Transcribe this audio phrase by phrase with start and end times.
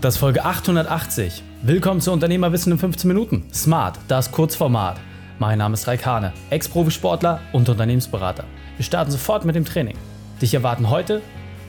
[0.00, 1.42] Das ist Folge 880.
[1.62, 3.48] Willkommen zu Unternehmerwissen in 15 Minuten.
[3.52, 5.00] Smart, das Kurzformat.
[5.40, 8.44] Mein Name ist Raikane, Ex-Profisportler und Unternehmensberater.
[8.76, 9.96] Wir starten sofort mit dem Training.
[10.40, 11.20] Dich erwarten heute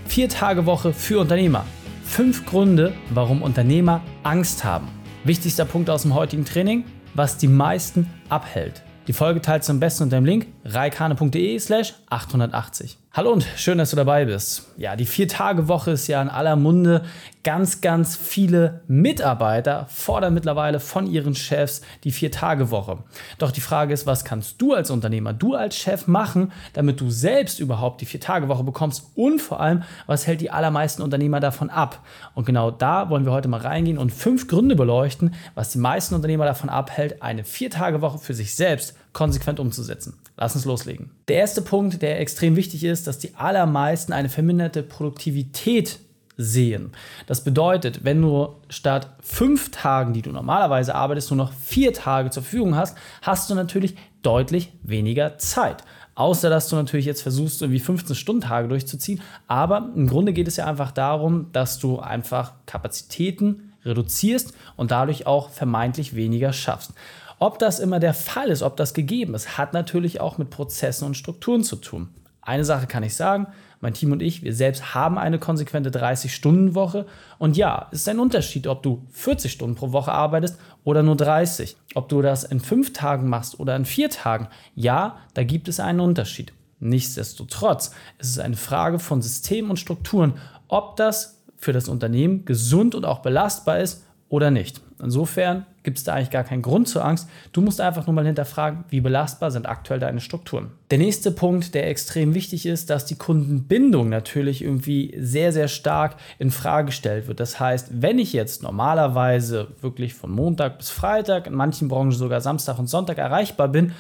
[0.06, 1.66] vier Tage Woche für Unternehmer.
[2.04, 4.90] Fünf Gründe, warum Unternehmer Angst haben.
[5.24, 6.86] Wichtigster Punkt aus dem heutigen Training,
[7.16, 8.84] was die meisten abhält.
[9.08, 13.00] Die Folge teilst du am besten unter dem Link reikane.de slash 880.
[13.20, 14.72] Hallo und schön, dass du dabei bist.
[14.78, 17.04] Ja, die Vier-Tage-Woche ist ja in aller Munde.
[17.44, 23.00] Ganz, ganz viele Mitarbeiter fordern mittlerweile von ihren Chefs die Vier-Tage-Woche.
[23.38, 27.10] Doch die Frage ist, was kannst du als Unternehmer, du als Chef machen, damit du
[27.10, 32.02] selbst überhaupt die Vier-Tage-Woche bekommst und vor allem, was hält die allermeisten Unternehmer davon ab?
[32.36, 36.16] Und genau da wollen wir heute mal reingehen und fünf Gründe beleuchten, was die meisten
[36.16, 40.14] Unternehmer davon abhält, eine Vier-Tage-Woche für sich selbst konsequent umzusetzen.
[40.38, 41.12] Lass uns loslegen.
[41.28, 46.00] Der erste Punkt, der extrem wichtig ist, dass die allermeisten eine verminderte Produktivität
[46.38, 46.94] sehen.
[47.28, 52.30] Das bedeutet, wenn du statt fünf Tagen, die du normalerweise arbeitest, nur noch vier Tage
[52.30, 55.84] zur Verfügung hast, hast du natürlich deutlich weniger Zeit.
[56.16, 59.22] Außer dass du natürlich jetzt versuchst, irgendwie 15-Stunden-Tage durchzuziehen.
[59.48, 65.28] Aber im Grunde geht es ja einfach darum, dass du einfach Kapazitäten reduzierst und dadurch
[65.28, 66.94] auch vermeintlich weniger schaffst.
[67.40, 71.06] Ob das immer der Fall ist, ob das gegeben ist, hat natürlich auch mit Prozessen
[71.06, 72.10] und Strukturen zu tun.
[72.42, 73.48] Eine Sache kann ich sagen,
[73.82, 77.06] mein Team und ich, wir selbst haben eine konsequente 30-Stunden-Woche.
[77.38, 81.16] Und ja, es ist ein Unterschied, ob du 40 Stunden pro Woche arbeitest oder nur
[81.16, 81.78] 30.
[81.96, 85.80] Ob du das in fünf Tagen machst oder in vier Tagen, ja, da gibt es
[85.80, 86.52] einen Unterschied.
[86.80, 90.34] Nichtsdestotrotz ist es eine Frage von System und Strukturen,
[90.68, 94.82] ob das für das Unternehmen gesund und auch belastbar ist oder nicht.
[95.02, 97.28] Insofern gibt es da eigentlich gar keinen Grund zur Angst.
[97.52, 100.72] Du musst einfach nur mal hinterfragen, wie belastbar sind aktuell deine Strukturen.
[100.92, 106.18] Der nächste Punkt, der extrem wichtig ist, dass die Kundenbindung natürlich irgendwie sehr, sehr stark
[106.38, 107.40] in Frage gestellt wird.
[107.40, 112.42] Das heißt, wenn ich jetzt normalerweise wirklich von Montag bis Freitag, in manchen Branchen sogar
[112.42, 113.94] Samstag und Sonntag erreichbar bin,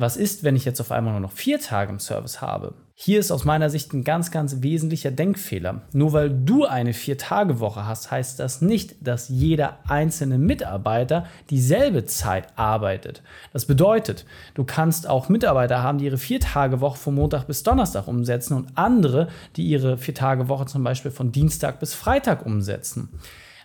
[0.00, 2.74] was ist, wenn ich jetzt auf einmal nur noch vier Tage im Service habe?
[2.94, 5.82] Hier ist aus meiner Sicht ein ganz, ganz wesentlicher Denkfehler.
[5.92, 12.46] Nur weil du eine Vier-Tage-Woche hast, heißt das nicht, dass jeder einzelne Mitarbeiter dieselbe Zeit
[12.56, 13.22] arbeitet.
[13.52, 18.54] Das bedeutet, du kannst auch Mitarbeiter haben, die ihre Vier-Tage-Woche von Montag bis Donnerstag umsetzen
[18.54, 23.08] und andere, die ihre Vier-Tage-Woche zum Beispiel von Dienstag bis Freitag umsetzen.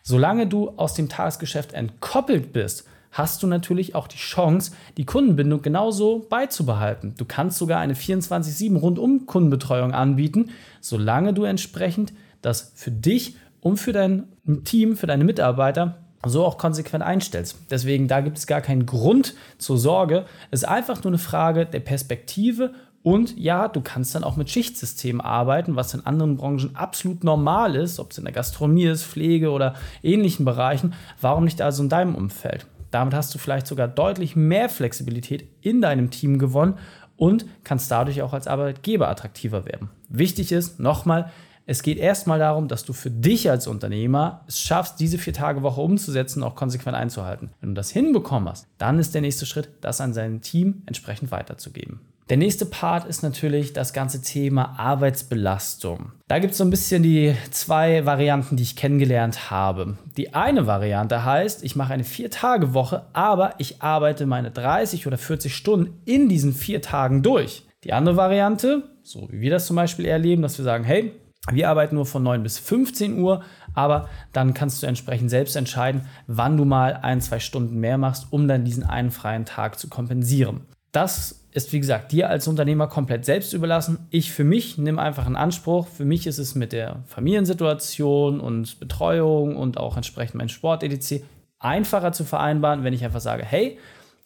[0.01, 5.61] Solange du aus dem Tagesgeschäft entkoppelt bist, hast du natürlich auch die Chance, die Kundenbindung
[5.61, 7.13] genauso beizubehalten.
[7.17, 10.49] Du kannst sogar eine 24-7 rundum Kundenbetreuung anbieten,
[10.81, 14.27] solange du entsprechend das für dich und für dein
[14.65, 17.57] Team, für deine Mitarbeiter so auch konsequent einstellst.
[17.69, 20.25] Deswegen, da gibt es gar keinen Grund zur Sorge.
[20.51, 24.49] Es ist einfach nur eine Frage der Perspektive und ja, du kannst dann auch mit
[24.49, 29.03] Schichtsystemen arbeiten, was in anderen Branchen absolut normal ist, ob es in der Gastronomie ist,
[29.03, 30.93] Pflege oder ähnlichen Bereichen.
[31.19, 32.65] Warum nicht also in deinem Umfeld?
[32.93, 36.77] Damit hast du vielleicht sogar deutlich mehr Flexibilität in deinem Team gewonnen
[37.17, 39.89] und kannst dadurch auch als Arbeitgeber attraktiver werden.
[40.09, 41.31] Wichtig ist, nochmal,
[41.65, 45.63] es geht erstmal darum, dass du für dich als Unternehmer es schaffst, diese vier Tage
[45.63, 47.49] Woche umzusetzen und auch konsequent einzuhalten.
[47.61, 51.31] Wenn du das hinbekommen hast, dann ist der nächste Schritt, das an sein Team entsprechend
[51.31, 52.01] weiterzugeben.
[52.29, 56.13] Der nächste Part ist natürlich das ganze Thema Arbeitsbelastung.
[56.29, 59.97] Da gibt es so ein bisschen die zwei Varianten, die ich kennengelernt habe.
[60.15, 65.53] Die eine Variante heißt, ich mache eine Vier-Tage-Woche, aber ich arbeite meine 30 oder 40
[65.53, 67.65] Stunden in diesen vier Tagen durch.
[67.83, 71.11] Die andere Variante, so wie wir das zum Beispiel erleben, dass wir sagen, hey,
[71.51, 76.07] wir arbeiten nur von 9 bis 15 Uhr, aber dann kannst du entsprechend selbst entscheiden,
[76.27, 79.89] wann du mal ein, zwei Stunden mehr machst, um dann diesen einen freien Tag zu
[79.89, 80.61] kompensieren.
[80.93, 84.07] Das ist, wie gesagt, dir als Unternehmer komplett selbst überlassen.
[84.11, 85.87] Ich für mich nehme einfach einen Anspruch.
[85.87, 91.23] Für mich ist es mit der Familiensituation und Betreuung und auch entsprechend mein Sport etc.
[91.57, 93.79] einfacher zu vereinbaren, wenn ich einfach sage, hey,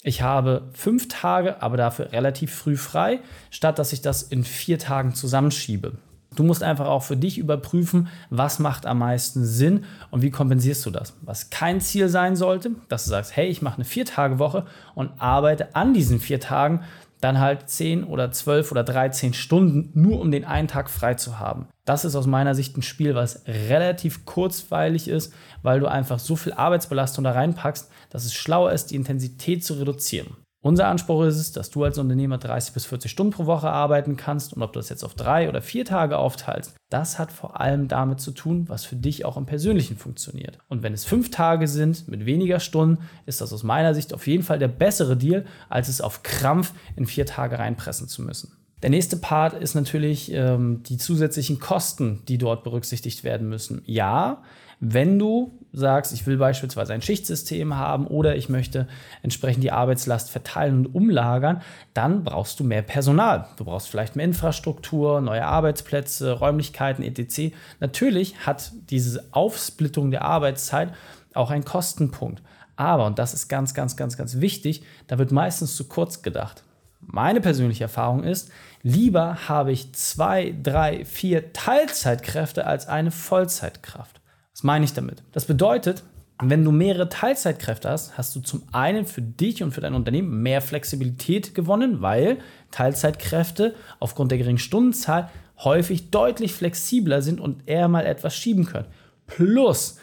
[0.04, 4.78] ich habe fünf Tage, aber dafür relativ früh frei, statt dass ich das in vier
[4.78, 5.94] Tagen zusammenschiebe.
[6.38, 10.86] Du musst einfach auch für dich überprüfen, was macht am meisten Sinn und wie kompensierst
[10.86, 11.16] du das.
[11.24, 15.76] Was kein Ziel sein sollte, dass du sagst, hey, ich mache eine Vier-Tage-Woche und arbeite
[15.76, 16.84] an diesen vier Tagen
[17.22, 21.40] dann halt 10 oder 12 oder 13 Stunden, nur um den einen Tag frei zu
[21.40, 21.68] haben.
[21.86, 25.34] Das ist aus meiner Sicht ein Spiel, was relativ kurzweilig ist,
[25.64, 29.74] weil du einfach so viel Arbeitsbelastung da reinpackst, dass es schlauer ist, die Intensität zu
[29.74, 30.38] reduzieren.
[30.62, 34.18] Unser Anspruch ist es, dass du als Unternehmer 30 bis 40 Stunden pro Woche arbeiten
[34.18, 37.62] kannst und ob du das jetzt auf drei oder vier Tage aufteilst, das hat vor
[37.62, 40.58] allem damit zu tun, was für dich auch im Persönlichen funktioniert.
[40.68, 44.26] Und wenn es fünf Tage sind mit weniger Stunden, ist das aus meiner Sicht auf
[44.26, 48.58] jeden Fall der bessere Deal, als es auf Krampf in vier Tage reinpressen zu müssen.
[48.82, 53.82] Der nächste Part ist natürlich ähm, die zusätzlichen Kosten, die dort berücksichtigt werden müssen.
[53.86, 54.44] Ja,
[54.80, 58.88] Wenn du sagst, ich will beispielsweise ein Schichtsystem haben oder ich möchte
[59.24, 61.62] entsprechend die Arbeitslast verteilen und umlagern,
[61.94, 63.48] dann brauchst du mehr Personal.
[63.58, 67.54] Du brauchst vielleicht mehr Infrastruktur, neue Arbeitsplätze, Räumlichkeiten, etc.
[67.80, 70.94] Natürlich hat diese Aufsplittung der Arbeitszeit
[71.34, 72.42] auch einen Kostenpunkt.
[72.76, 76.64] Aber, und das ist ganz, ganz, ganz, ganz wichtig, da wird meistens zu kurz gedacht.
[77.00, 78.52] Meine persönliche Erfahrung ist,
[78.84, 84.22] lieber habe ich zwei, drei, vier Teilzeitkräfte als eine Vollzeitkraft.
[84.58, 85.22] Was meine ich damit?
[85.34, 86.02] Das bedeutet,
[86.42, 90.42] wenn du mehrere Teilzeitkräfte hast, hast du zum einen für dich und für dein Unternehmen
[90.42, 92.40] mehr Flexibilität gewonnen, weil
[92.72, 98.88] Teilzeitkräfte aufgrund der geringen Stundenzahl häufig deutlich flexibler sind und eher mal etwas schieben können.
[99.28, 100.00] Plus,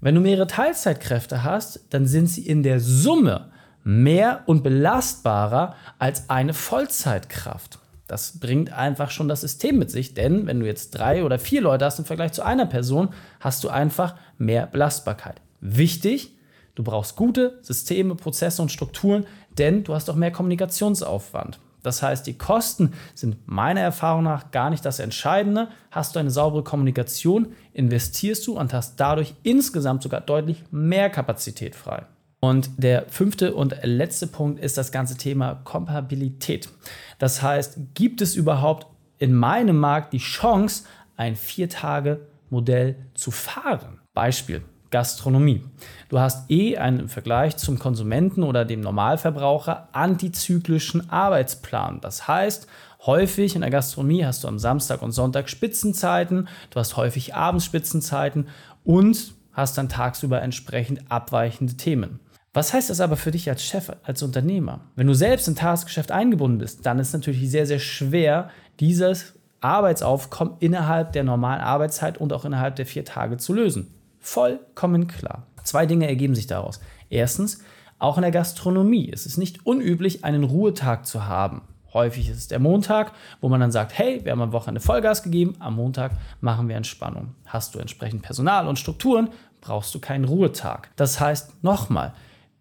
[0.00, 3.50] wenn du mehrere Teilzeitkräfte hast, dann sind sie in der Summe
[3.84, 7.78] mehr und belastbarer als eine Vollzeitkraft.
[8.10, 11.60] Das bringt einfach schon das System mit sich, denn wenn du jetzt drei oder vier
[11.60, 15.40] Leute hast im Vergleich zu einer Person, hast du einfach mehr Belastbarkeit.
[15.60, 16.36] Wichtig,
[16.74, 19.26] du brauchst gute Systeme, Prozesse und Strukturen,
[19.58, 21.60] denn du hast auch mehr Kommunikationsaufwand.
[21.84, 25.68] Das heißt, die Kosten sind meiner Erfahrung nach gar nicht das Entscheidende.
[25.92, 31.76] Hast du eine saubere Kommunikation, investierst du und hast dadurch insgesamt sogar deutlich mehr Kapazität
[31.76, 32.06] frei.
[32.40, 36.70] Und der fünfte und letzte Punkt ist das ganze Thema Kompatibilität.
[37.18, 38.86] Das heißt, gibt es überhaupt
[39.18, 40.84] in meinem Markt die Chance,
[41.16, 44.00] ein Vier-Tage-Modell zu fahren?
[44.14, 44.62] Beispiel.
[44.90, 45.62] Gastronomie.
[46.08, 52.00] Du hast eh einen im Vergleich zum Konsumenten oder dem Normalverbraucher antizyklischen Arbeitsplan.
[52.00, 52.66] Das heißt,
[53.06, 57.64] häufig in der Gastronomie hast du am Samstag und Sonntag Spitzenzeiten, du hast häufig abends
[57.64, 58.48] Spitzenzeiten
[58.82, 62.18] und hast dann tagsüber entsprechend abweichende Themen.
[62.52, 64.80] Was heißt das aber für dich als Chef, als Unternehmer?
[64.96, 68.50] Wenn du selbst im Tagesgeschäft eingebunden bist, dann ist es natürlich sehr, sehr schwer,
[68.80, 73.94] dieses Arbeitsaufkommen innerhalb der normalen Arbeitszeit und auch innerhalb der vier Tage zu lösen.
[74.18, 75.46] Vollkommen klar.
[75.62, 76.80] Zwei Dinge ergeben sich daraus.
[77.08, 77.62] Erstens,
[78.00, 81.62] auch in der Gastronomie ist es nicht unüblich, einen Ruhetag zu haben.
[81.92, 85.22] Häufig ist es der Montag, wo man dann sagt, hey, wir haben am Wochenende Vollgas
[85.22, 87.34] gegeben, am Montag machen wir Entspannung.
[87.46, 89.28] Hast du entsprechend Personal und Strukturen,
[89.60, 90.90] brauchst du keinen Ruhetag.
[90.96, 92.14] Das heißt, nochmal,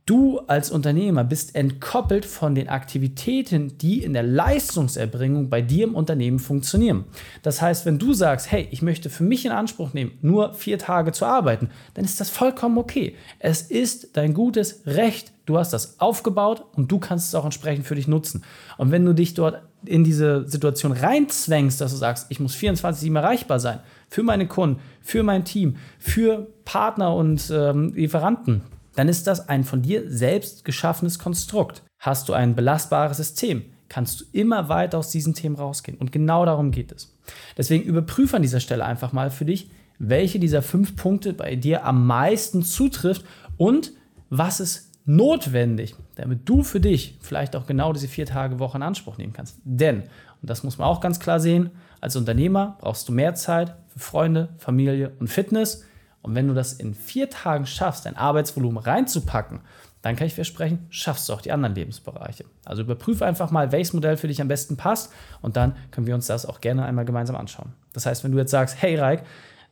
[0.09, 5.93] Du als Unternehmer bist entkoppelt von den Aktivitäten, die in der Leistungserbringung bei dir im
[5.93, 7.05] Unternehmen funktionieren.
[7.43, 10.79] Das heißt, wenn du sagst, hey, ich möchte für mich in Anspruch nehmen, nur vier
[10.79, 13.17] Tage zu arbeiten, dann ist das vollkommen okay.
[13.37, 15.31] Es ist dein gutes Recht.
[15.45, 18.43] Du hast das aufgebaut und du kannst es auch entsprechend für dich nutzen.
[18.79, 23.15] Und wenn du dich dort in diese Situation reinzwängst, dass du sagst, ich muss 24-7
[23.15, 28.63] erreichbar sein, für meine Kunden, für mein Team, für Partner und ähm, Lieferanten,
[28.99, 31.83] dann ist das ein von dir selbst geschaffenes Konstrukt.
[31.99, 35.97] Hast du ein belastbares System, kannst du immer weiter aus diesen Themen rausgehen.
[35.97, 37.17] Und genau darum geht es.
[37.57, 41.85] Deswegen überprüfe an dieser Stelle einfach mal für dich, welche dieser fünf Punkte bei dir
[41.85, 43.23] am meisten zutrifft
[43.55, 43.93] und
[44.29, 48.83] was ist notwendig, damit du für dich vielleicht auch genau diese vier Tage Woche in
[48.83, 49.59] Anspruch nehmen kannst.
[49.63, 50.03] Denn,
[50.41, 51.69] und das muss man auch ganz klar sehen,
[52.01, 55.85] als Unternehmer brauchst du mehr Zeit für Freunde, Familie und Fitness.
[56.21, 59.61] Und wenn du das in vier Tagen schaffst, dein Arbeitsvolumen reinzupacken,
[60.01, 62.45] dann kann ich versprechen, schaffst du auch die anderen Lebensbereiche.
[62.65, 65.11] Also überprüfe einfach mal, welches Modell für dich am besten passt
[65.41, 67.73] und dann können wir uns das auch gerne einmal gemeinsam anschauen.
[67.93, 69.23] Das heißt, wenn du jetzt sagst, hey Reik,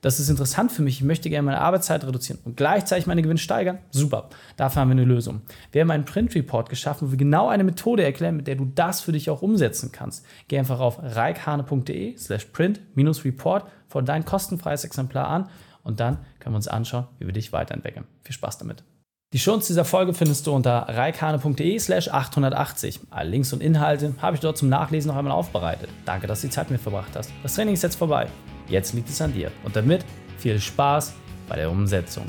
[0.01, 3.39] das ist interessant für mich, ich möchte gerne meine Arbeitszeit reduzieren und gleichzeitig meine Gewinne
[3.39, 5.41] steigern, super, dafür haben wir eine Lösung.
[5.72, 9.01] Wir haben einen Print-Report geschaffen, wo wir genau eine Methode erklären, mit der du das
[9.01, 10.25] für dich auch umsetzen kannst.
[10.50, 15.50] Geh einfach auf reikhane.de slash print-report, vor dein kostenfreies Exemplar an
[15.88, 18.06] und dann können wir uns anschauen, wie wir dich weiterentwickeln.
[18.22, 18.84] Viel Spaß damit.
[19.34, 23.01] Die Shownotes dieser Folge findest du unter reikane.de slash 880.
[23.10, 25.89] Alle Links und Inhalte habe ich dort zum Nachlesen noch einmal aufbereitet.
[26.06, 27.32] Danke, dass du die Zeit mit verbracht hast.
[27.44, 28.27] Das Training ist jetzt vorbei.
[28.70, 29.51] Jetzt liegt es an dir.
[29.65, 30.06] Und damit
[30.38, 31.13] viel Spaß
[31.50, 32.25] bei der Umsetzung.